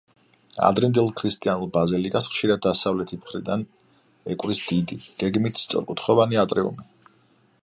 ადრინდელ 0.69 1.11
ქრისტიანულ 1.19 1.69
ბაზილიკას 1.75 2.29
ხშირად 2.33 2.65
დასავლეთი 2.69 3.21
მხრიდან 3.21 3.67
ეკვრის 4.37 4.65
დიდი, 4.73 5.01
გეგმით 5.23 5.67
სწორკუთხოვანი 5.67 6.45
ატრიუმი. 6.47 6.93